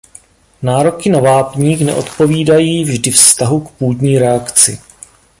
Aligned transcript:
Nároky 0.61 1.09
na 1.09 1.19
vápník 1.19 1.81
neodpovídají 1.81 2.83
vždy 2.83 3.11
vztahu 3.11 3.61
k 3.61 3.71
půdní 3.71 4.19
reakci. 4.19 4.79